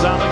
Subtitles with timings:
[0.00, 0.29] is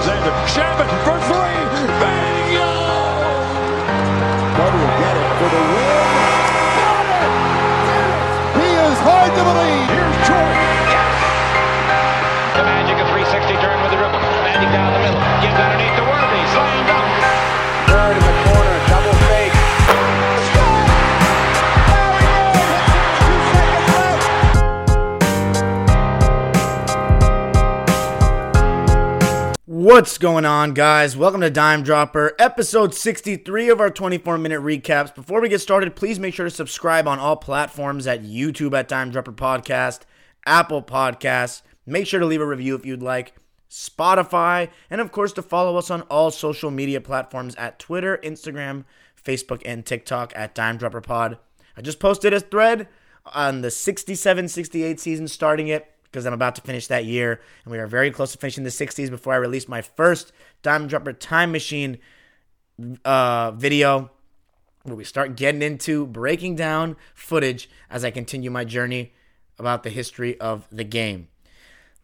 [29.88, 31.16] What's going on, guys?
[31.16, 35.14] Welcome to Dime Dropper, episode 63 of our 24 minute recaps.
[35.14, 38.86] Before we get started, please make sure to subscribe on all platforms at YouTube at
[38.86, 40.00] Dime Dropper Podcast,
[40.44, 41.62] Apple Podcasts.
[41.86, 43.32] Make sure to leave a review if you'd like,
[43.70, 48.84] Spotify, and of course to follow us on all social media platforms at Twitter, Instagram,
[49.18, 51.38] Facebook, and TikTok at Dime Dropper Pod.
[51.78, 52.88] I just posted a thread
[53.24, 57.72] on the 67 68 season, starting it because I'm about to finish that year, and
[57.72, 61.12] we are very close to finishing the 60s before I release my first Diamond Dropper
[61.12, 61.98] Time Machine
[63.04, 64.10] uh, video,
[64.84, 69.12] where we start getting into breaking down footage as I continue my journey
[69.58, 71.28] about the history of the game.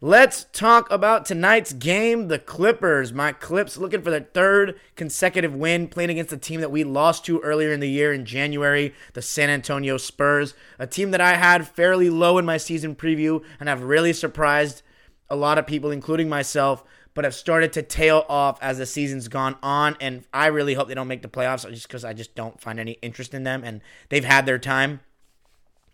[0.05, 2.29] Let's talk about tonight's game.
[2.29, 6.71] The Clippers, my Clips, looking for their third consecutive win, playing against a team that
[6.71, 11.11] we lost to earlier in the year in January, the San Antonio Spurs, a team
[11.13, 14.83] that I had fairly low in my season preview and have really surprised
[15.31, 19.29] a lot of people, including myself, but have started to tail off as the season's
[19.29, 19.97] gone on.
[20.03, 22.79] And I really hope they don't make the playoffs just because I just don't find
[22.79, 25.01] any interest in them and they've had their time.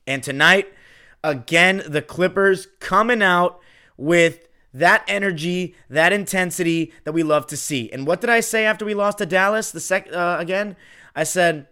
[0.04, 0.66] And tonight,
[1.22, 3.60] again, the Clippers coming out
[4.00, 7.90] with that energy, that intensity that we love to see.
[7.92, 9.70] And what did I say after we lost to Dallas?
[9.70, 10.76] The sec uh, again,
[11.14, 11.68] I said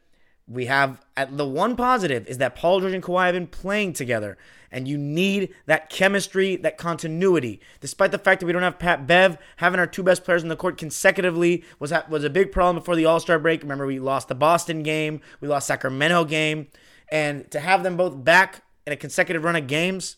[0.47, 4.37] we have the one positive is that Paul George and Kawhi have been playing together,
[4.71, 7.61] and you need that chemistry, that continuity.
[7.81, 10.49] Despite the fact that we don't have Pat Bev, having our two best players on
[10.49, 13.63] the court consecutively was was a big problem before the All Star break.
[13.63, 16.67] Remember, we lost the Boston game, we lost Sacramento game,
[17.11, 20.17] and to have them both back in a consecutive run of games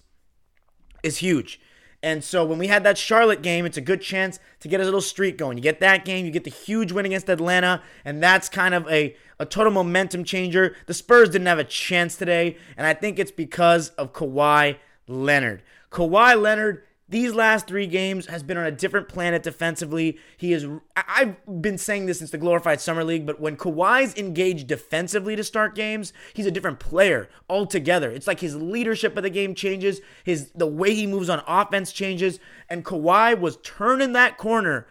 [1.02, 1.60] is huge.
[2.02, 4.84] And so when we had that Charlotte game, it's a good chance to get a
[4.84, 5.58] little streak going.
[5.58, 8.88] You get that game, you get the huge win against Atlanta, and that's kind of
[8.88, 10.74] a, a total momentum changer.
[10.86, 15.62] The Spurs didn't have a chance today, and I think it's because of Kawhi Leonard.
[15.90, 20.18] Kawhi Leonard these last three games has been on a different planet defensively.
[20.36, 20.66] He is.
[20.96, 25.42] I've been saying this since the glorified summer league, but when Kawhi's engaged defensively to
[25.42, 28.10] start games, he's a different player altogether.
[28.10, 31.92] It's like his leadership of the game changes, his the way he moves on offense
[31.92, 32.38] changes,
[32.68, 34.86] and Kawhi was turning that corner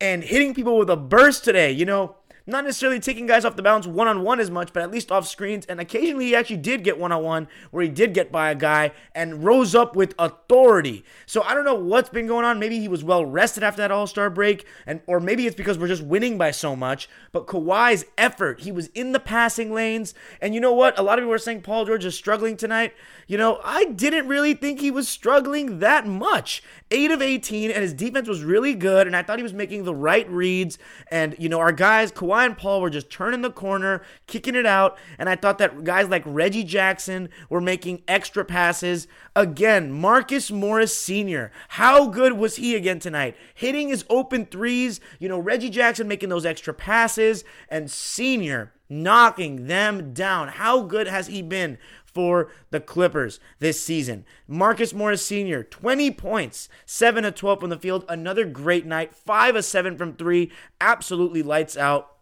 [0.00, 1.70] and hitting people with a burst today.
[1.70, 2.16] You know,
[2.48, 5.12] not necessarily taking guys off the bounce one on one as much, but at least
[5.12, 5.66] off screens.
[5.66, 8.54] And occasionally he actually did get one on one where he did get by a
[8.54, 11.04] guy and rose up with authority.
[11.26, 12.58] So I don't know what's been going on.
[12.58, 15.78] Maybe he was well rested after that All Star break, and or maybe it's because
[15.78, 17.08] we're just winning by so much.
[17.32, 20.14] But Kawhi's effort, he was in the passing lanes.
[20.40, 20.98] And you know what?
[20.98, 22.94] A lot of people were saying Paul George is struggling tonight.
[23.26, 26.62] You know, I didn't really think he was struggling that much.
[26.90, 29.84] 8 of 18, and his defense was really good, and I thought he was making
[29.84, 30.78] the right reads.
[31.10, 34.66] And, you know, our guys, Kawhi and Paul, were just turning the corner, kicking it
[34.66, 39.06] out, and I thought that guys like Reggie Jackson were making extra passes.
[39.34, 43.36] Again, Marcus Morris Sr., how good was he again tonight?
[43.54, 49.66] Hitting his open threes, you know, Reggie Jackson making those extra passes, and Sr., knocking
[49.66, 50.48] them down.
[50.48, 51.76] How good has he been
[52.18, 54.24] for the Clippers this season.
[54.48, 58.04] Marcus Morris Sr., 20 points, 7 of 12 from the field.
[58.08, 60.50] Another great night, 5 of 7 from 3.
[60.80, 62.17] Absolutely lights out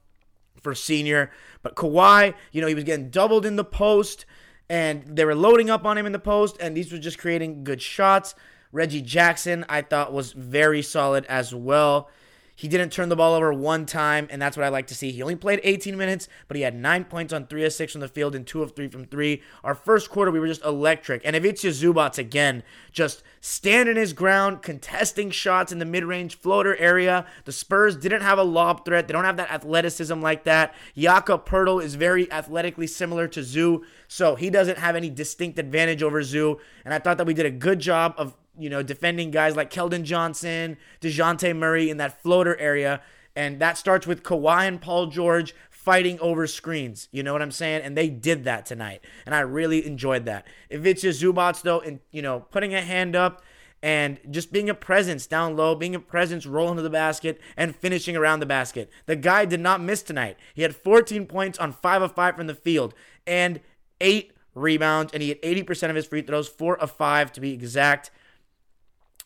[0.66, 1.30] for Senior.
[1.62, 4.26] But Kawhi, you know, he was getting doubled in the post,
[4.68, 7.62] and they were loading up on him in the post, and these were just creating
[7.62, 8.34] good shots.
[8.72, 12.10] Reggie Jackson, I thought, was very solid as well.
[12.56, 15.12] He didn't turn the ball over one time, and that's what I like to see.
[15.12, 18.00] He only played 18 minutes, but he had nine points on three of six from
[18.00, 19.42] the field and two of three from three.
[19.62, 21.20] Our first quarter, we were just electric.
[21.26, 27.26] And Ivica Zubac again, just standing his ground, contesting shots in the mid-range floater area.
[27.44, 29.06] The Spurs didn't have a lob threat.
[29.06, 30.74] They don't have that athleticism like that.
[30.96, 36.02] Jakob Poeltl is very athletically similar to Zoo, so he doesn't have any distinct advantage
[36.02, 36.58] over Zoo.
[36.86, 39.70] And I thought that we did a good job of you know, defending guys like
[39.70, 43.00] Keldon Johnson, DeJounte Murray in that floater area.
[43.34, 47.08] And that starts with Kawhi and Paul George fighting over screens.
[47.12, 47.82] You know what I'm saying?
[47.82, 49.04] And they did that tonight.
[49.26, 50.46] And I really enjoyed that.
[50.70, 53.42] If it's just Zubac, though, and, you know, putting a hand up
[53.82, 57.76] and just being a presence down low, being a presence rolling to the basket and
[57.76, 58.90] finishing around the basket.
[59.04, 60.38] The guy did not miss tonight.
[60.54, 62.94] He had 14 points on 5 of 5 from the field
[63.26, 63.60] and
[64.00, 67.52] 8 rebounds, and he had 80% of his free throws, 4 of 5 to be
[67.52, 68.10] exact.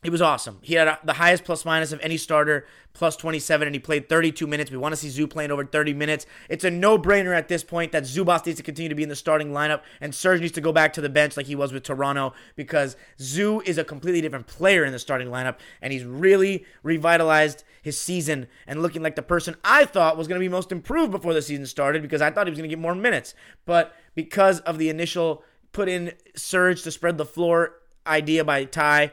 [0.03, 0.59] He was awesome.
[0.63, 4.09] He had uh, the highest plus minus of any starter, plus 27, and he played
[4.09, 4.71] 32 minutes.
[4.71, 6.25] We want to see Zoo playing over 30 minutes.
[6.49, 9.11] It's a no brainer at this point that Zubac needs to continue to be in
[9.11, 11.71] the starting lineup, and Serge needs to go back to the bench like he was
[11.71, 16.05] with Toronto because Zoo is a completely different player in the starting lineup, and he's
[16.05, 20.49] really revitalized his season and looking like the person I thought was going to be
[20.49, 22.95] most improved before the season started because I thought he was going to get more
[22.95, 23.35] minutes.
[23.67, 27.75] But because of the initial put in Serge to spread the floor
[28.07, 29.13] idea by Ty,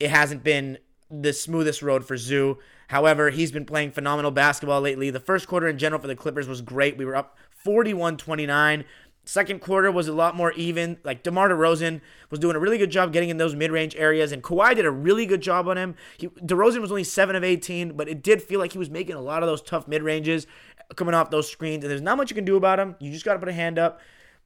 [0.00, 0.78] it hasn't been
[1.10, 2.58] the smoothest road for Zoo.
[2.88, 5.10] However, he's been playing phenomenal basketball lately.
[5.10, 6.96] The first quarter in general for the Clippers was great.
[6.96, 8.84] We were up 41 29.
[9.24, 10.98] Second quarter was a lot more even.
[11.02, 12.00] Like DeMar DeRozan
[12.30, 14.90] was doing a really good job getting in those mid-range areas, and Kawhi did a
[14.90, 15.96] really good job on him.
[16.16, 19.16] He, DeRozan was only seven of 18, but it did feel like he was making
[19.16, 20.46] a lot of those tough mid-ranges
[20.94, 21.82] coming off those screens.
[21.82, 22.94] And there's not much you can do about him.
[23.00, 24.00] You just got to put a hand up.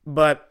[0.06, 0.49] But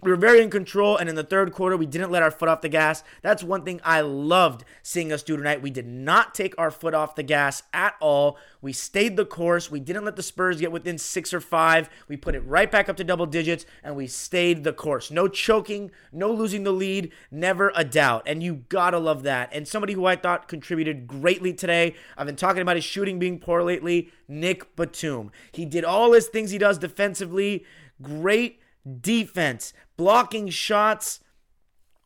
[0.00, 2.48] we were very in control, and in the third quarter, we didn't let our foot
[2.48, 3.02] off the gas.
[3.20, 5.60] That's one thing I loved seeing us do tonight.
[5.60, 8.38] We did not take our foot off the gas at all.
[8.62, 9.72] We stayed the course.
[9.72, 11.90] We didn't let the Spurs get within six or five.
[12.06, 15.10] We put it right back up to double digits, and we stayed the course.
[15.10, 18.22] No choking, no losing the lead, never a doubt.
[18.24, 19.50] And you gotta love that.
[19.52, 23.40] And somebody who I thought contributed greatly today, I've been talking about his shooting being
[23.40, 25.32] poor lately, Nick Batum.
[25.50, 27.64] He did all his things he does defensively.
[28.00, 28.60] Great
[29.00, 31.20] defense, blocking shots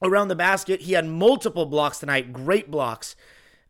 [0.02, 0.82] around the basket.
[0.82, 3.16] He had multiple blocks tonight, great blocks.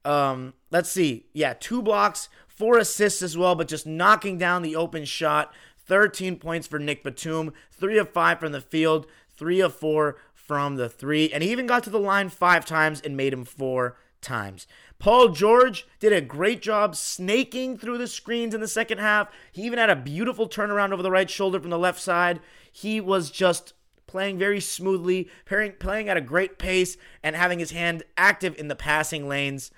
[0.05, 1.27] Um, let's see.
[1.33, 5.53] Yeah, two blocks, four assists as well, but just knocking down the open shot.
[5.87, 9.07] 13 points for Nick Batum, three of five from the field,
[9.37, 13.01] three of four from the three, and he even got to the line five times
[13.01, 14.67] and made him four times.
[14.99, 19.29] Paul George did a great job snaking through the screens in the second half.
[19.51, 22.41] He even had a beautiful turnaround over the right shoulder from the left side.
[22.73, 23.75] He was just
[24.07, 28.69] playing very smoothly, playing, playing at a great pace, and having his hand active in
[28.69, 29.71] the passing lanes.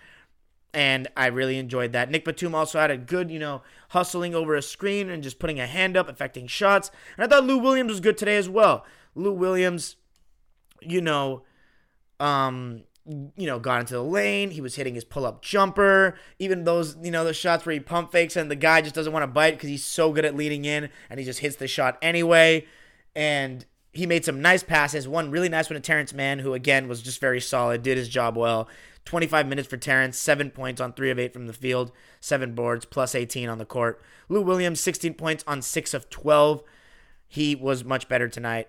[0.72, 2.10] And I really enjoyed that.
[2.10, 5.60] Nick Batum also had a good, you know, hustling over a screen and just putting
[5.60, 6.90] a hand up, affecting shots.
[7.16, 8.84] And I thought Lou Williams was good today as well.
[9.14, 9.94] Lou Williams,
[10.80, 11.44] you know,
[12.18, 14.50] um, you know, got into the lane.
[14.50, 16.16] He was hitting his pull up jumper.
[16.40, 19.12] Even those, you know, the shots where he pump fakes and the guy just doesn't
[19.12, 21.68] want to bite because he's so good at leading in and he just hits the
[21.68, 22.66] shot anyway.
[23.14, 25.06] And he made some nice passes.
[25.06, 28.08] One really nice one to Terrence Mann, who again was just very solid, did his
[28.08, 28.68] job well.
[29.04, 32.84] 25 minutes for Terrence, seven points on three of eight from the field, seven boards,
[32.84, 34.02] plus 18 on the court.
[34.28, 36.62] Lou Williams, 16 points on six of 12.
[37.28, 38.68] He was much better tonight.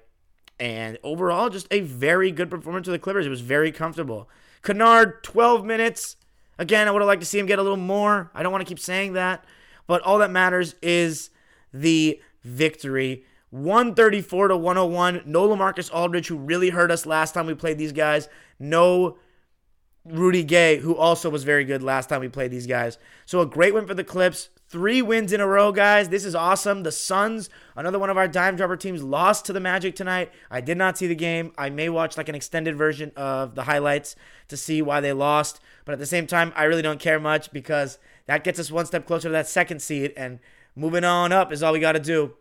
[0.60, 3.26] And overall, just a very good performance for the Clippers.
[3.26, 4.30] It was very comfortable.
[4.62, 6.18] Kennard, 12 minutes.
[6.58, 8.32] Again, I would have liked to see him get a little more.
[8.34, 9.46] I don't want to keep saying that.
[9.88, 11.30] But all that matters is
[11.74, 13.26] the victory.
[13.56, 15.22] 134 to 101.
[15.26, 18.28] No LaMarcus Aldridge, who really hurt us last time we played these guys.
[18.60, 19.18] No
[20.04, 22.98] Rudy Gay, who also was very good last time we played these guys.
[23.26, 24.50] So a great win for the Clips.
[24.68, 26.10] Three wins in a row, guys.
[26.10, 26.84] This is awesome.
[26.84, 30.34] The Suns, another one of our dime dropper teams, lost to the Magic tonight.
[30.52, 31.54] I did not see the game.
[31.58, 34.18] I may watch like an extended version of the highlights
[34.50, 35.62] to see why they lost.
[35.86, 38.86] But at the same time, I really don't care much because that gets us one
[38.86, 40.12] step closer to that second seed.
[40.18, 40.40] And
[40.76, 42.34] moving on up is all we got to do.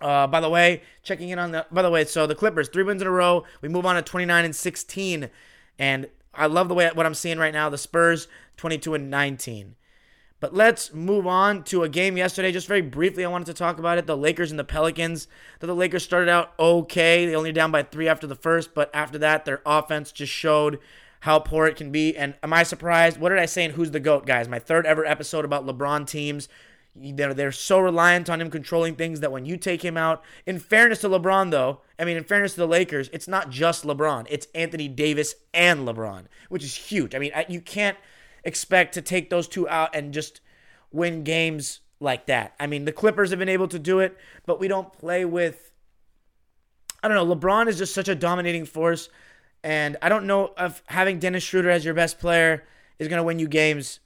[0.00, 1.66] Uh, by the way, checking in on the.
[1.70, 3.44] By the way, so the Clippers, three wins in a row.
[3.62, 5.30] We move on to 29 and 16.
[5.78, 7.68] And I love the way what I'm seeing right now.
[7.70, 9.76] The Spurs, 22 and 19.
[10.38, 12.52] But let's move on to a game yesterday.
[12.52, 14.06] Just very briefly, I wanted to talk about it.
[14.06, 15.28] The Lakers and the Pelicans.
[15.60, 17.24] The Lakers started out okay.
[17.24, 20.78] They only down by three after the first, but after that, their offense just showed
[21.20, 22.14] how poor it can be.
[22.14, 23.18] And am I surprised?
[23.18, 24.46] What did I say in Who's the GOAT, guys?
[24.46, 26.48] My third ever episode about LeBron teams.
[26.98, 30.58] They're, they're so reliant on him controlling things that when you take him out, in
[30.58, 34.26] fairness to LeBron, though, I mean, in fairness to the Lakers, it's not just LeBron,
[34.30, 37.14] it's Anthony Davis and LeBron, which is huge.
[37.14, 37.96] I mean, you can't
[38.44, 40.40] expect to take those two out and just
[40.92, 42.54] win games like that.
[42.58, 45.72] I mean, the Clippers have been able to do it, but we don't play with.
[47.02, 47.36] I don't know.
[47.36, 49.08] LeBron is just such a dominating force,
[49.62, 52.64] and I don't know if having Dennis Schroeder as your best player
[52.98, 54.00] is going to win you games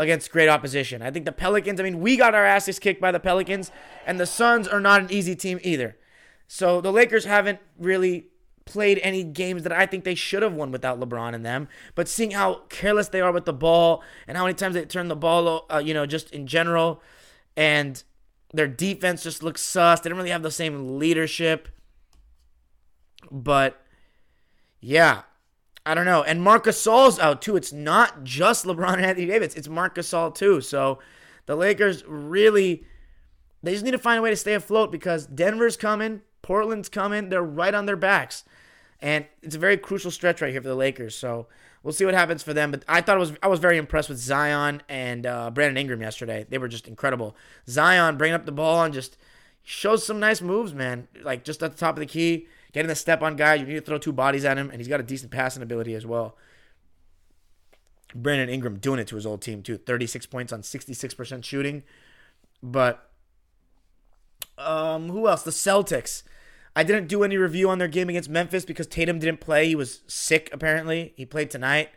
[0.00, 1.02] against great opposition.
[1.02, 3.70] I think the Pelicans, I mean, we got our asses kicked by the Pelicans,
[4.06, 5.96] and the Suns are not an easy team either.
[6.48, 8.28] So the Lakers haven't really
[8.64, 11.68] played any games that I think they should have won without LeBron in them.
[11.94, 15.08] But seeing how careless they are with the ball and how many times they turn
[15.08, 17.02] the ball, uh, you know, just in general,
[17.54, 18.02] and
[18.54, 20.00] their defense just looks sus.
[20.00, 21.68] They don't really have the same leadership.
[23.30, 23.82] But
[24.80, 25.22] yeah,
[25.86, 26.22] I don't know.
[26.22, 27.56] And Marc Gasol's out too.
[27.56, 29.54] It's not just LeBron and Anthony Davis.
[29.54, 30.60] It's Marc Gasol too.
[30.60, 30.98] So
[31.46, 32.84] the Lakers really
[33.62, 37.28] they just need to find a way to stay afloat because Denver's coming, Portland's coming.
[37.28, 38.44] They're right on their backs.
[39.02, 41.14] And it's a very crucial stretch right here for the Lakers.
[41.14, 41.46] So
[41.82, 42.70] we'll see what happens for them.
[42.70, 46.02] But I thought it was I was very impressed with Zion and uh, Brandon Ingram
[46.02, 46.46] yesterday.
[46.48, 47.36] They were just incredible.
[47.68, 49.16] Zion bringing up the ball and just
[49.62, 51.08] shows some nice moves, man.
[51.22, 53.54] Like just at the top of the key, getting the step on guy.
[53.54, 55.94] You need to throw two bodies at him, and he's got a decent passing ability
[55.94, 56.36] as well.
[58.14, 59.76] Brandon Ingram doing it to his old team too.
[59.76, 61.82] 36 points on 66% shooting.
[62.62, 63.08] But
[64.58, 65.42] um, who else?
[65.42, 66.22] The Celtics.
[66.74, 69.66] I didn't do any review on their game against Memphis because Tatum didn't play.
[69.66, 71.14] He was sick apparently.
[71.16, 71.90] He played tonight.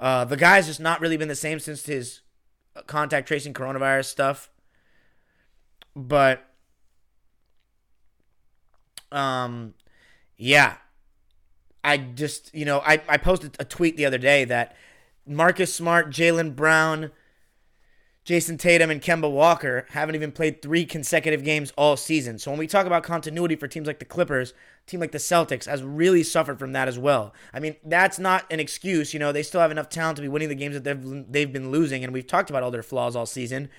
[0.00, 2.20] Uh, the guy's just not really been the same since his
[2.86, 4.50] contact tracing coronavirus stuff.
[5.94, 6.44] But
[9.10, 9.74] um
[10.38, 10.76] yeah.
[11.84, 14.76] I just, you know, I, I posted a tweet the other day that
[15.26, 17.10] Marcus Smart, Jaylen Brown,
[18.24, 22.38] Jayson Tatum, and Kemba Walker haven't even played three consecutive games all season.
[22.38, 24.54] So when we talk about continuity for teams like the Clippers,
[24.86, 27.32] team like the Celtics has really suffered from that as well.
[27.54, 29.14] I mean, that's not an excuse.
[29.14, 31.52] You know, they still have enough talent to be winning the games that they've they've
[31.52, 33.70] been losing, and we've talked about all their flaws all season.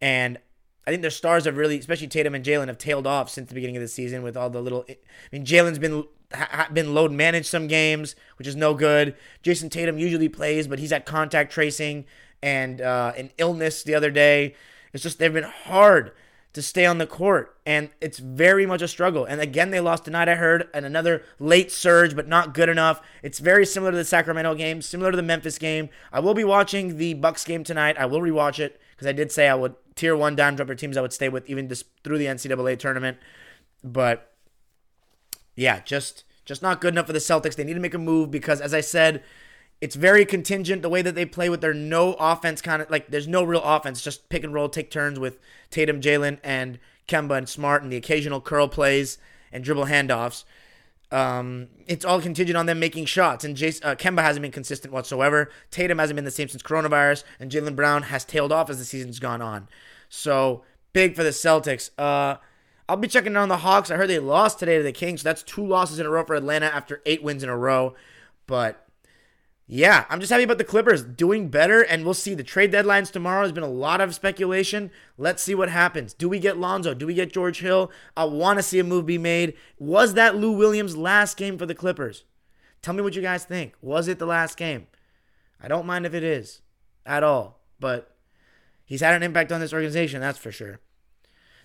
[0.00, 0.38] And
[0.86, 3.54] I think their stars have really, especially Tatum and Jaylen, have tailed off since the
[3.54, 4.84] beginning of the season with all the little.
[4.88, 4.96] I
[5.30, 9.14] mean, Jaylen's been ha, been load managed some games, which is no good.
[9.42, 12.06] Jayson Tatum usually plays, but he's at contact tracing
[12.42, 14.54] and uh, an illness the other day.
[14.92, 16.12] It's just they've been hard
[16.52, 19.24] to stay on the court, and it's very much a struggle.
[19.24, 20.28] And again, they lost tonight.
[20.28, 23.00] I heard, and another late surge, but not good enough.
[23.22, 25.90] It's very similar to the Sacramento game, similar to the Memphis game.
[26.12, 27.96] I will be watching the Bucks game tonight.
[27.98, 30.98] I will rewatch it because I did say I would tier one dime dropper teams
[30.98, 33.16] I would stay with even just through the NCAA tournament.
[33.82, 34.30] But
[35.56, 37.54] yeah, just just not good enough for the Celtics.
[37.54, 39.22] They need to make a move because, as I said,
[39.80, 43.08] it's very contingent the way that they play with their no offense kind of like
[43.08, 45.38] there's no real offense, just pick and roll, take turns with
[45.70, 46.78] Tatum, Jaylen, and
[47.08, 49.16] Kemba and Smart, and the occasional curl plays
[49.50, 50.44] and dribble handoffs.
[51.12, 54.94] Um, it's all contingent on them making shots, and Jace, uh, Kemba hasn't been consistent
[54.94, 55.50] whatsoever.
[55.70, 58.84] Tatum hasn't been the same since coronavirus, and Jaylen Brown has tailed off as the
[58.84, 59.68] season's gone on.
[60.08, 60.62] So
[60.92, 61.90] big for the Celtics.
[61.98, 62.36] Uh,
[62.88, 63.90] I'll be checking on the Hawks.
[63.90, 65.22] I heard they lost today to the Kings.
[65.22, 67.94] So that's two losses in a row for Atlanta after eight wins in a row.
[68.46, 68.84] But
[69.72, 72.34] yeah, I'm just happy about the Clippers doing better, and we'll see.
[72.34, 74.90] The trade deadlines tomorrow has been a lot of speculation.
[75.16, 76.12] Let's see what happens.
[76.12, 76.92] Do we get Lonzo?
[76.92, 77.92] Do we get George Hill?
[78.16, 79.54] I want to see a move be made.
[79.78, 82.24] Was that Lou Williams' last game for the Clippers?
[82.82, 83.74] Tell me what you guys think.
[83.80, 84.88] Was it the last game?
[85.62, 86.62] I don't mind if it is
[87.06, 88.16] at all, but
[88.84, 90.80] he's had an impact on this organization, that's for sure.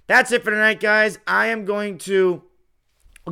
[0.05, 1.17] That's it for tonight, guys.
[1.25, 2.43] I am going to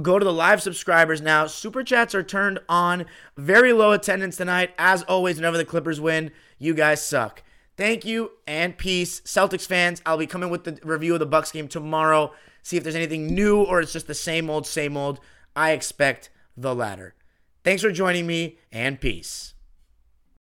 [0.01, 1.47] go to the live subscribers now.
[1.47, 3.05] Super chats are turned on.
[3.37, 4.71] Very low attendance tonight.
[4.77, 7.43] As always, whenever the Clippers win, you guys suck.
[7.75, 9.21] Thank you and peace.
[9.21, 12.31] Celtics fans, I'll be coming with the review of the Bucks game tomorrow.
[12.61, 15.19] See if there's anything new or it's just the same old, same old.
[15.55, 17.15] I expect the latter.
[17.63, 19.53] Thanks for joining me and peace.